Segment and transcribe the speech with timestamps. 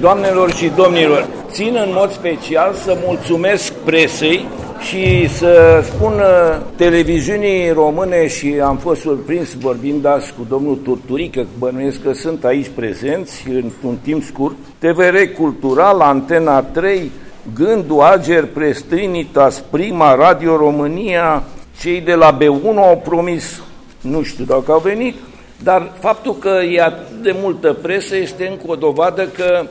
[0.00, 4.46] Doamnelor și domnilor, țin în mod special să mulțumesc presei
[4.80, 11.46] și să spun uh, televiziunii române și am fost surprins vorbind azi cu domnul Turturică,
[11.58, 17.10] bănuiesc că sunt aici prezenți într-un timp scurt, TVR Cultural, Antena 3,
[17.54, 21.42] Gândul Ager, Prestrinitas, Prima, Radio România,
[21.80, 23.62] cei de la B1 au promis,
[24.00, 25.14] nu știu dacă au venit,
[25.62, 29.66] dar faptul că e atât de multă presă este încă o dovadă că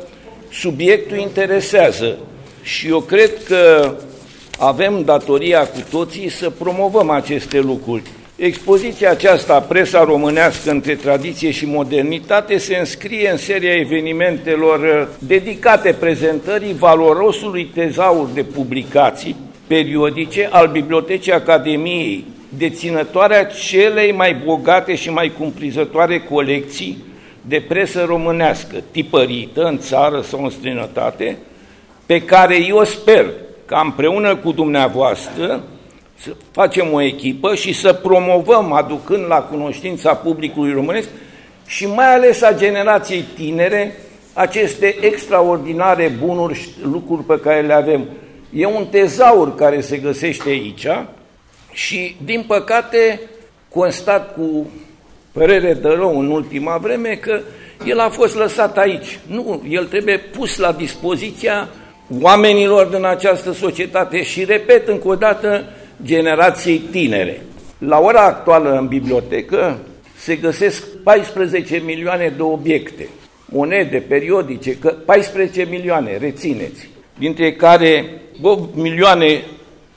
[0.54, 2.18] subiectul interesează
[2.64, 3.94] și eu cred că
[4.60, 8.04] avem datoria cu toții să promovăm aceste lucruri.
[8.36, 16.74] Expoziția aceasta, Presa Românească între tradiție și modernitate, se înscrie în seria evenimentelor dedicate prezentării
[16.74, 19.36] valorosului tezaur de publicații
[19.68, 22.26] periodice al Bibliotecii Academiei,
[22.58, 26.98] deținătoarea celei mai bogate și mai cumprizătoare colecții
[27.48, 31.38] de presă românească, tipărită în țară sau în străinătate,
[32.06, 33.26] pe care eu sper
[33.66, 35.64] ca împreună cu dumneavoastră
[36.20, 41.10] să facem o echipă și să promovăm, aducând la cunoștința publicului românesc
[41.66, 43.96] și mai ales a generației tinere,
[44.34, 48.06] aceste extraordinare bunuri și lucruri pe care le avem.
[48.54, 50.88] E un tezaur care se găsește aici
[51.72, 53.20] și, din păcate,
[53.70, 54.70] constat cu
[55.34, 57.42] părere de rău în ultima vreme că
[57.86, 59.20] el a fost lăsat aici.
[59.28, 61.70] Nu, el trebuie pus la dispoziția
[62.22, 65.66] oamenilor din această societate și, repet încă o dată,
[66.04, 67.42] generației tinere.
[67.78, 69.80] La ora actuală în bibliotecă
[70.18, 73.08] se găsesc 14 milioane de obiecte,
[73.46, 79.44] monede periodice, 14 milioane, rețineți, dintre care 8 milioane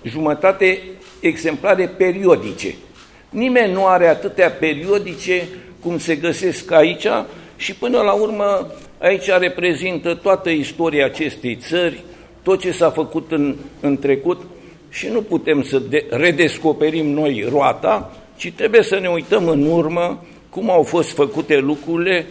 [0.03, 0.79] jumătate
[1.21, 2.75] exemplare periodice.
[3.31, 5.49] Nimeni nu are atâtea periodice
[5.81, 7.07] cum se găsesc aici
[7.57, 8.67] și până la urmă
[8.99, 12.05] aici reprezintă toată istoria acestei țări,
[12.43, 14.43] tot ce s-a făcut în, în trecut
[14.89, 20.25] și nu putem să de, redescoperim noi roata, ci trebuie să ne uităm în urmă
[20.51, 22.27] cum au fost făcute lucrurile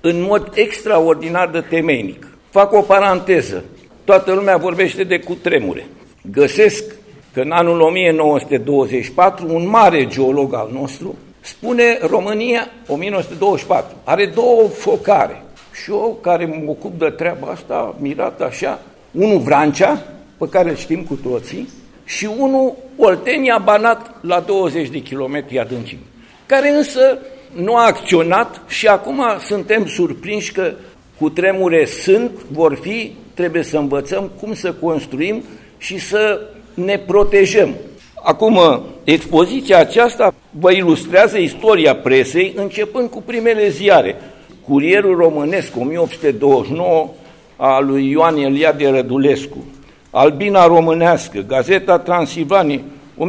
[0.00, 2.26] în mod extraordinar de temeinic.
[2.50, 3.64] Fac o paranteză.
[4.04, 5.86] Toată lumea vorbește de cutremure.
[6.30, 6.94] Găsesc
[7.38, 15.42] că în anul 1924 un mare geolog al nostru spune România 1924 are două focare.
[15.82, 20.02] Și eu care mă ocup de treaba asta, mirat așa, unul Vrancea,
[20.38, 21.68] pe care îl știm cu toții,
[22.04, 26.02] și unul Oltenia Banat la 20 de kilometri adâncime,
[26.46, 27.18] care însă
[27.54, 30.72] nu a acționat și acum suntem surprinși că
[31.18, 35.42] cu tremure sunt, vor fi, trebuie să învățăm cum să construim
[35.78, 36.40] și să
[36.84, 37.74] ne protejăm.
[38.22, 38.58] Acum,
[39.04, 44.16] expoziția aceasta vă ilustrează istoria presei, începând cu primele ziare.
[44.68, 47.08] Curierul Românesc, 1829,
[47.56, 49.64] a lui Ioan Eliade Rădulescu,
[50.10, 52.80] Albina Românească, Gazeta Transilvanie,
[53.18, 53.20] 1829-1838,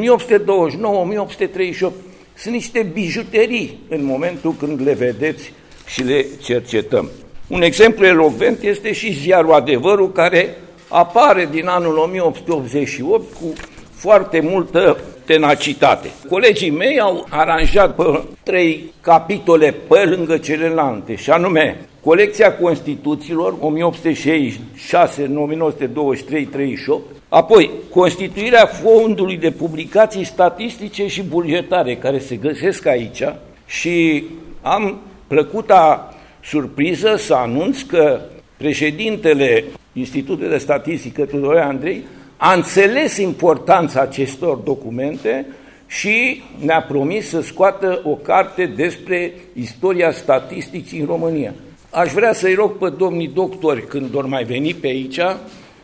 [2.35, 5.53] sunt niște bijuterii în momentul când le vedeți
[5.85, 7.09] și le cercetăm.
[7.47, 10.57] Un exemplu elocvent este și ziarul Adevărul, care
[10.89, 13.53] apare din anul 1888 cu
[13.91, 16.09] foarte multă tenacitate.
[16.29, 25.31] Colegii mei au aranjat pe trei capitole pe lângă celelalte, și anume colecția Constituțiilor 1866,
[25.35, 33.23] 1923, 38, apoi constituirea fondului de publicații statistice și bugetare care se găsesc aici
[33.65, 34.23] și
[34.61, 36.13] am plăcuta
[36.43, 38.19] surpriză să anunț că
[38.57, 39.63] președintele
[39.99, 42.03] Institutului de Statistică Tudorel Andrei
[42.37, 45.45] a înțeles importanța acestor documente
[45.87, 51.53] și ne-a promis să scoată o carte despre istoria statisticii în România.
[51.89, 55.19] Aș vrea să-i rog pe domnii doctori, când vor mai veni pe aici,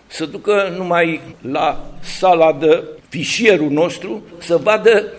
[0.07, 5.13] să ducă numai la sala de fișierul nostru, să vadă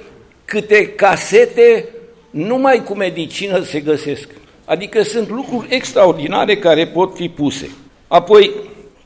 [0.45, 1.89] câte casete
[2.31, 4.29] numai cu medicină se găsesc.
[4.65, 7.71] Adică sunt lucruri extraordinare care pot fi puse.
[8.09, 8.51] Apoi,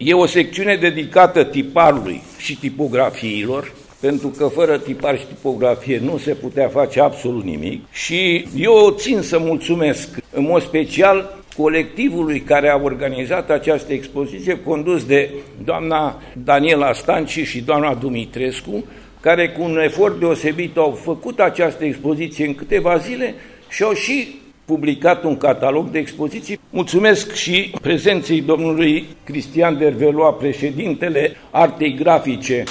[0.02, 6.34] e o secțiune dedicată tiparului și tipografiilor, pentru că fără tipar și tipografie nu se
[6.34, 7.92] putea face absolut nimic.
[7.92, 15.04] Și eu țin să mulțumesc în mod special colectivului care a organizat această expoziție, condus
[15.04, 15.30] de
[15.64, 18.84] doamna Daniela Stanci și doamna Dumitrescu,
[19.20, 23.34] care cu un efort deosebit au făcut această expoziție în câteva zile
[23.68, 24.39] și au și
[24.70, 26.60] publicat un catalog de expoziții.
[26.70, 32.64] Mulțumesc și prezenței domnului Cristian Derveloa, președintele Artei Grafice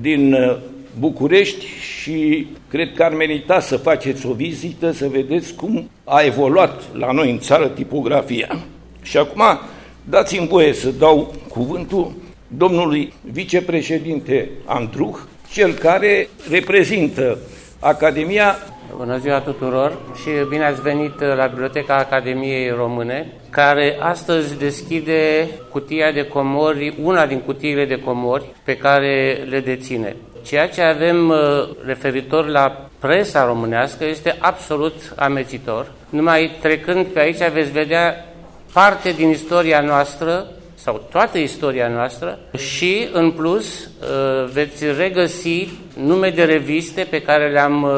[0.00, 0.56] din uh,
[0.98, 6.82] București și cred că ar merita să faceți o vizită, să vedeți cum a evoluat
[6.92, 8.58] la noi în țară tipografia.
[9.02, 9.42] Și acum,
[10.08, 12.12] dați-mi voie să dau cuvântul
[12.56, 15.16] domnului vicepreședinte Andruh,
[15.52, 17.38] cel care reprezintă
[17.80, 18.56] Academia
[18.96, 26.12] Bună ziua tuturor și bine ați venit la Biblioteca Academiei Române, care astăzi deschide cutia
[26.12, 30.16] de comori, una din cutiile de comori pe care le deține.
[30.44, 31.36] Ceea ce avem uh,
[31.84, 35.92] referitor la presa românească este absolut amețitor.
[36.08, 38.24] Numai trecând pe aici veți vedea
[38.72, 40.46] parte din istoria noastră
[40.82, 47.50] sau toată istoria noastră și, în plus, uh, veți regăsi nume de reviste pe care
[47.50, 47.90] le-am uh,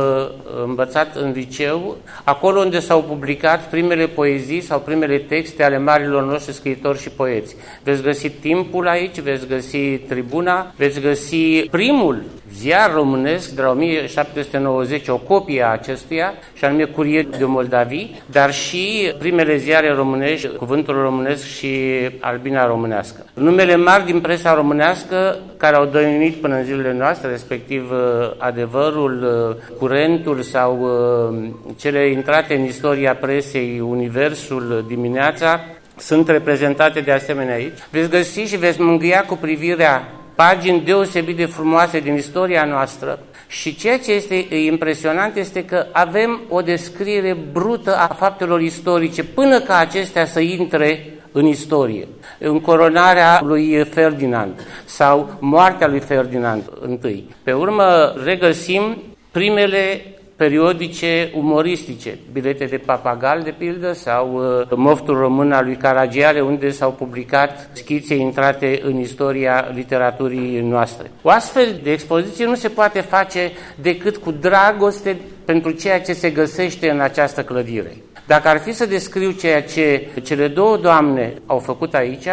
[0.65, 6.55] învățat în liceu, acolo unde s-au publicat primele poezii sau primele texte ale marilor noștri
[6.55, 7.57] scriitori și poeți.
[7.83, 12.23] Veți găsi Timpul aici, veți găsi Tribuna, veți găsi primul
[12.55, 18.53] ziar românesc de la 1790, o copie a acestuia, și anume Curier de Moldavii, dar
[18.53, 21.77] și primele ziare românești, Cuvântul Românesc și
[22.21, 23.25] Albina Românească.
[23.35, 27.99] Numele mari din presa românească care au dăinit până în zilele noastre, respectiv uh,
[28.39, 35.61] adevărul, uh, curentul sau uh, cele intrate în istoria presei, Universul, dimineața,
[35.97, 37.79] sunt reprezentate de asemenea aici.
[37.91, 43.77] Veți găsi și veți mângâia cu privirea pagini deosebit de frumoase din istoria noastră și
[43.77, 49.77] ceea ce este impresionant este că avem o descriere brută a faptelor istorice până ca
[49.77, 52.09] acestea să intre în istorie.
[52.39, 56.63] În coronarea lui Ferdinand sau moartea lui Ferdinand
[57.05, 57.25] I.
[57.43, 58.97] Pe urmă regăsim
[59.31, 66.41] primele periodice umoristice, bilete de papagal, de pildă, sau uh, moftul român al lui Caragiale,
[66.41, 71.11] unde s-au publicat schițe intrate în istoria literaturii noastre.
[71.23, 76.31] O astfel de expoziție nu se poate face decât cu dragoste pentru ceea ce se
[76.31, 77.97] găsește în această clădire.
[78.27, 82.27] Dacă ar fi să descriu ceea ce cele două doamne au făcut aici,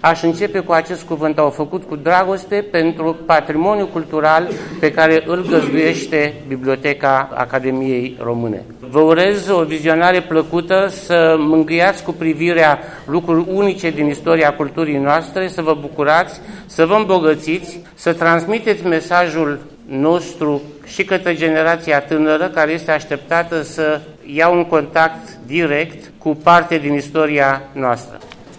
[0.00, 4.48] aș începe cu acest cuvânt, au făcut cu dragoste pentru patrimoniul cultural
[4.80, 8.64] pe care îl găzduiește Biblioteca Academiei Române.
[8.78, 15.48] Vă urez o vizionare plăcută, să mângâiați cu privirea lucruri unice din istoria culturii noastre,
[15.48, 22.72] să vă bucurați, să vă îmbogățiți, să transmiteți mesajul nostru și către generația tânără care
[22.72, 28.18] este așteptată să ia un contact direct cu parte din istoria noastră.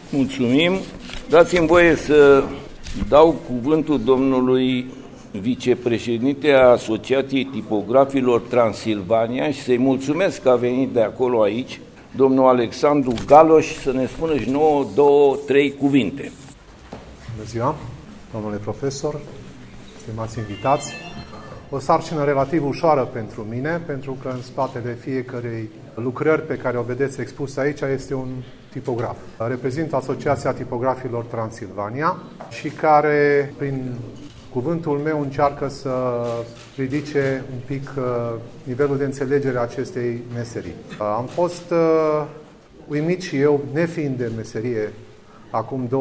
[0.10, 0.74] Mulțumim.
[1.30, 2.44] Dați-mi voie să
[3.10, 4.86] dau cuvântul domnului
[5.32, 11.80] vicepreședinte a Asociației Tipografilor Transilvania și să-i mulțumesc că a venit de acolo aici,
[12.16, 16.32] domnul Alexandru Galoș, să ne spună și nouă două, trei cuvinte.
[17.36, 17.76] Bună ziua,
[18.34, 19.20] domnule profesor,
[20.02, 20.94] stimați invitați.
[21.70, 26.82] O sarcină relativ ușoară pentru mine, pentru că în spatele fiecărei lucrări pe care o
[26.82, 28.30] vedeți expusă aici este un
[28.72, 29.18] tipograf.
[29.48, 32.18] Reprezint Asociația Tipografilor Transilvania
[32.50, 33.96] și care, prin
[34.50, 36.26] cuvântul meu, încearcă să
[36.76, 38.04] ridice un pic uh,
[38.64, 40.74] nivelul de înțelegere a acestei meserii.
[40.90, 42.26] Uh, am fost uh,
[42.88, 44.94] uimit și eu, nefiind de meserie
[45.50, 45.92] acum 25-30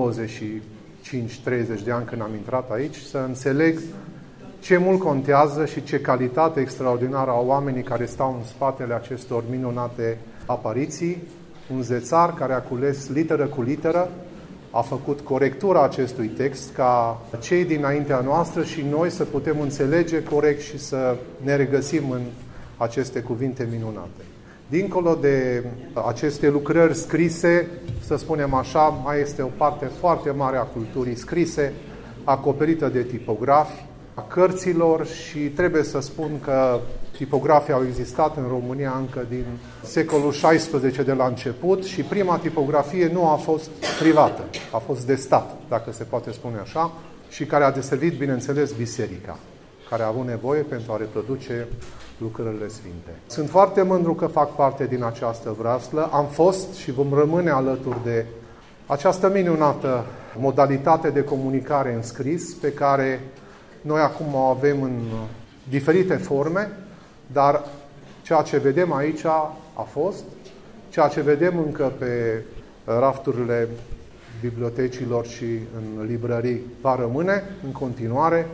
[1.85, 3.79] de ani când am intrat aici, să înțeleg
[4.65, 10.19] ce mult contează și ce calitate extraordinară au oamenii care stau în spatele acestor minunate
[10.47, 11.23] apariții.
[11.75, 14.09] Un zețar care a cules literă cu literă,
[14.71, 20.61] a făcut corectura acestui text ca cei dinaintea noastră și noi să putem înțelege corect
[20.61, 22.23] și să ne regăsim în
[22.77, 24.23] aceste cuvinte minunate.
[24.69, 25.65] Dincolo de
[26.07, 27.69] aceste lucrări scrise,
[28.01, 31.73] să spunem așa, mai este o parte foarte mare a culturii scrise,
[32.25, 36.81] acoperită de tipografi, a cărților și trebuie să spun că
[37.17, 39.45] tipografii au existat în România încă din
[39.83, 44.43] secolul XVI de la început și prima tipografie nu a fost privată,
[44.73, 46.93] a fost de stat, dacă se poate spune așa,
[47.29, 49.39] și care a deservit, bineînțeles, biserica,
[49.91, 51.67] care a avut nevoie pentru a reproduce
[52.19, 53.11] lucrările sfinte.
[53.27, 56.09] Sunt foarte mândru că fac parte din această vraslă.
[56.13, 58.27] Am fost și vom rămâne alături de
[58.87, 60.05] această minunată
[60.39, 63.21] modalitate de comunicare în scris pe care
[63.85, 65.01] noi acum o avem în
[65.69, 66.71] diferite forme,
[67.27, 67.65] dar
[68.23, 69.25] ceea ce vedem aici
[69.75, 70.25] a fost,
[70.89, 72.43] ceea ce vedem încă pe
[72.85, 73.69] rafturile
[74.41, 78.47] bibliotecilor și în librării va rămâne în continuare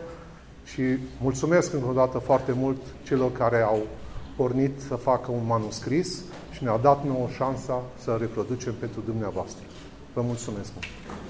[0.64, 0.82] și
[1.20, 3.80] mulțumesc încă o dată foarte mult celor care au
[4.36, 9.64] pornit să facă un manuscris și ne-au dat nouă șansa să reproducem pentru dumneavoastră.
[10.12, 10.86] Vă mulțumesc mult!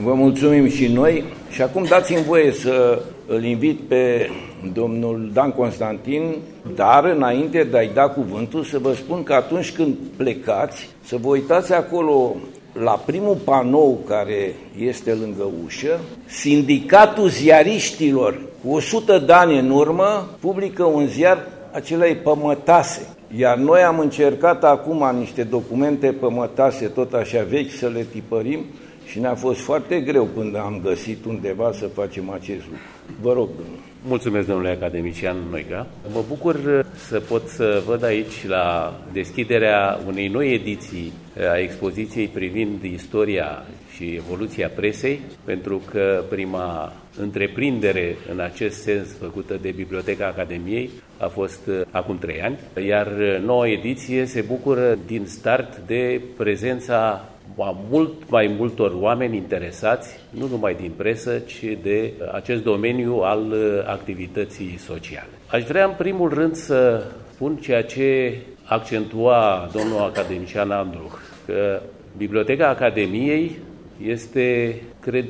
[0.09, 4.31] Vă mulțumim și noi și acum dați-mi voie să îl invit pe
[4.73, 6.37] domnul Dan Constantin,
[6.75, 11.29] dar înainte de a-i da cuvântul să vă spun că atunci când plecați, să vă
[11.29, 12.37] uitați acolo
[12.73, 20.29] la primul panou care este lângă ușă, Sindicatul Ziariștilor, cu 100 de ani în urmă,
[20.41, 23.17] publică un ziar, acela e Pămătase.
[23.37, 28.65] Iar noi am încercat acum niște documente pămătase, tot așa vechi, să le tipărim
[29.07, 32.81] și ne-a fost foarte greu când am găsit undeva să facem acest lucru.
[33.21, 33.79] Vă rog, domnule.
[34.09, 35.87] Mulțumesc, domnule academician Noica.
[36.13, 41.13] Mă bucur să pot să văd aici la deschiderea unei noi ediții
[41.53, 49.59] a expoziției privind istoria și evoluția presei, pentru că prima întreprindere în acest sens făcută
[49.63, 53.09] de Biblioteca Academiei a fost acum trei ani, iar
[53.45, 57.25] noua ediție se bucură din start de prezența
[57.59, 63.55] a mult mai multor oameni interesați, nu numai din presă, ci de acest domeniu al
[63.87, 65.29] activității sociale.
[65.47, 71.81] Aș vrea în primul rând să spun ceea ce accentua domnul academician Andruch, că
[72.17, 73.59] Biblioteca Academiei
[74.07, 75.29] este, cred,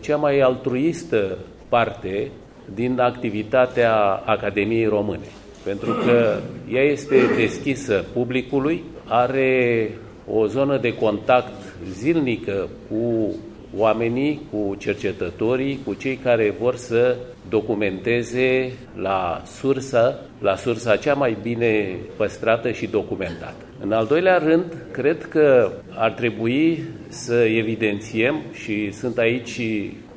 [0.00, 2.30] cea mai altruistă parte
[2.74, 3.94] din activitatea
[4.24, 5.28] Academiei Române,
[5.64, 6.38] pentru că
[6.72, 9.90] ea este deschisă publicului, are
[10.32, 13.34] o zonă de contact zilnică cu
[13.76, 17.16] oamenii, cu cercetătorii, cu cei care vor să
[17.48, 23.64] documenteze la sursă, la sursa cea mai bine păstrată și documentată.
[23.80, 29.60] În al doilea rând, cred că ar trebui să evidențiem și sunt aici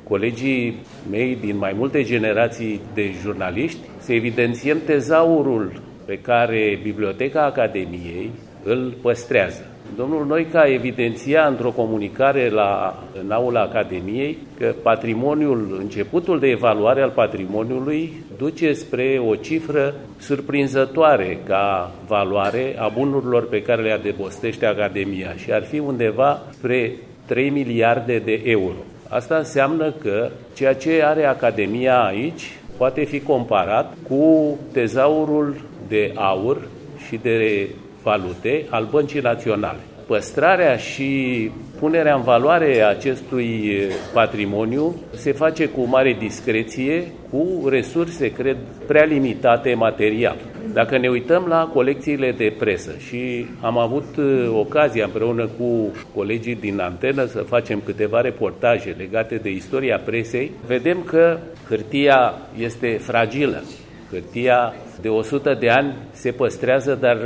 [0.08, 0.78] colegii
[1.10, 8.30] mei din mai multe generații de jurnaliști, să evidențiem tezaurul pe care Biblioteca Academiei
[8.62, 9.75] îl păstrează.
[9.96, 17.10] Domnul Noica evidenția într-o comunicare la, în aula Academiei că patrimoniul, începutul de evaluare al
[17.10, 25.34] patrimoniului duce spre o cifră surprinzătoare ca valoare a bunurilor pe care le adebostește Academia
[25.36, 26.92] și ar fi undeva spre
[27.26, 28.76] 3 miliarde de euro.
[29.08, 35.56] Asta înseamnă că ceea ce are Academia aici poate fi comparat cu tezaurul
[35.88, 36.68] de aur
[37.08, 37.68] și de
[38.06, 39.78] valute al Băncii Naționale.
[40.06, 43.76] Păstrarea și punerea în valoare a acestui
[44.12, 50.36] patrimoniu se face cu mare discreție, cu resurse, cred, prea limitate material.
[50.72, 56.54] Dacă ne uităm la colecțiile de presă și am avut uh, ocazia împreună cu colegii
[56.54, 63.62] din antenă să facem câteva reportaje legate de istoria presei, vedem că hârtia este fragilă.
[64.10, 67.16] Hârtia de 100 de ani se păstrează, dar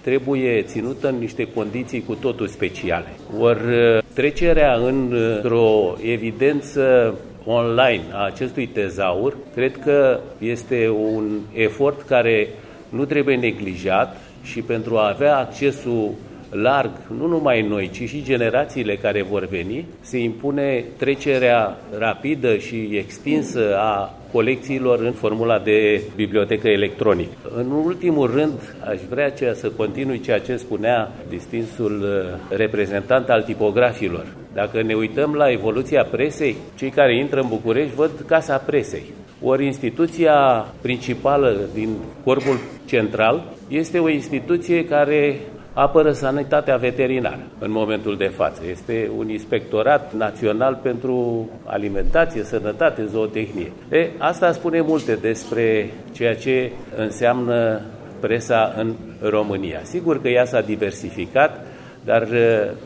[0.00, 3.08] trebuie ținută în niște condiții cu totul speciale.
[3.38, 7.14] Ori uh, trecerea într-o evidență
[7.44, 12.48] online a acestui tezaur, cred că este un efort care
[12.88, 16.10] nu trebuie neglijat și pentru a avea accesul
[16.50, 22.88] larg, nu numai noi, ci și generațiile care vor veni, se impune trecerea rapidă și
[22.92, 27.30] extinsă a colecțiilor în formula de bibliotecă electronică.
[27.56, 33.42] În ultimul rând, aș vrea ceea să continui ceea ce spunea distinsul uh, reprezentant al
[33.42, 34.26] tipografilor.
[34.54, 39.02] Dacă ne uităm la evoluția presei, cei care intră în București văd Casa Presei.
[39.42, 41.88] Ori instituția principală din
[42.24, 45.40] corpul central este o instituție care
[45.80, 48.62] apără sanitatea veterinară în momentul de față.
[48.70, 53.72] Este un inspectorat național pentru alimentație, sănătate, zootehnie.
[53.90, 57.80] E, asta spune multe despre ceea ce înseamnă
[58.20, 59.80] presa în România.
[59.82, 61.66] Sigur că ea s-a diversificat,
[62.04, 62.28] dar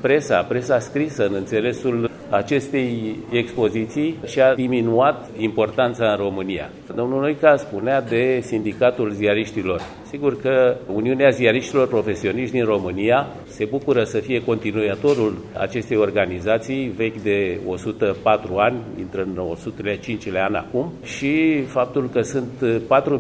[0.01, 6.71] presa, presa scrisă în înțelesul acestei expoziții și-a diminuat importanța în România.
[6.95, 9.81] Domnul Noica spunea de Sindicatul Ziariștilor.
[10.11, 17.23] Sigur că Uniunea Ziariștilor Profesioniști din România se bucură să fie continuatorul acestei organizații vechi
[17.23, 22.51] de 104 ani, intră în 105 ani acum, și faptul că sunt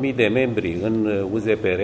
[0.09, 1.81] 4.000 de membri în UZPR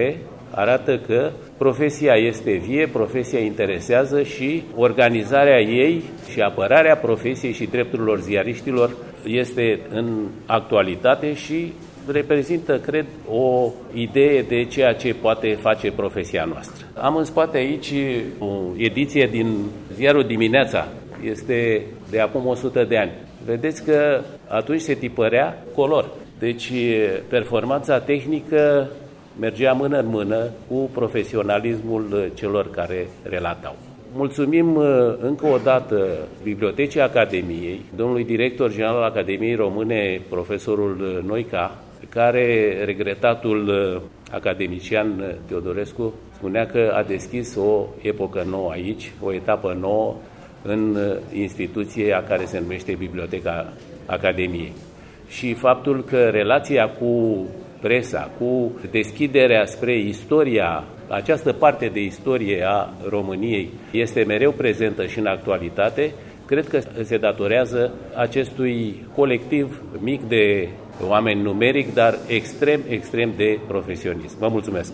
[0.50, 8.20] arată că profesia este vie, profesia interesează și organizarea ei și apărarea profesiei și drepturilor
[8.20, 8.90] ziariștilor
[9.24, 11.72] este în actualitate și
[12.06, 16.86] reprezintă, cred, o idee de ceea ce poate face profesia noastră.
[16.94, 17.92] Am în spate aici
[18.38, 19.56] o ediție din
[19.94, 20.88] ziarul Dimineața,
[21.24, 23.10] este de acum 100 de ani.
[23.44, 26.08] Vedeți că atunci se tipărea color.
[26.38, 26.72] Deci
[27.28, 28.90] performanța tehnică
[29.38, 33.76] mergea mână în mână cu profesionalismul celor care relatau.
[34.14, 34.84] Mulțumim uh,
[35.20, 36.06] încă o dată
[36.42, 44.00] Bibliotecii Academiei, domnului director general al Academiei Române, profesorul uh, Noica, care regretatul uh,
[44.32, 50.14] academician Teodorescu spunea că a deschis o epocă nouă aici, o etapă nouă
[50.62, 50.96] în
[51.32, 53.72] instituția care se numește Biblioteca
[54.06, 54.72] Academiei.
[55.28, 57.44] Și faptul că relația cu
[57.80, 65.18] presa, cu deschiderea spre istoria, această parte de istorie a României este mereu prezentă și
[65.18, 66.12] în actualitate,
[66.46, 70.68] cred că se datorează acestui colectiv mic de
[71.08, 74.38] oameni numeric, dar extrem, extrem de profesionism.
[74.38, 74.92] Vă mulțumesc!